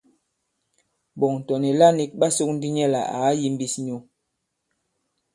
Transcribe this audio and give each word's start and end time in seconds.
Ɓɔ̀ŋ 1.19 1.35
tɔ̀ 1.47 1.57
nìla 1.63 1.87
nīk 1.97 2.11
ɓa 2.19 2.27
sōk 2.35 2.49
ndī 2.55 2.69
nyɛ 2.75 2.85
lā 2.93 3.01
à 3.13 3.17
kayīmbīs 3.21 3.75
nyu. 3.85 3.97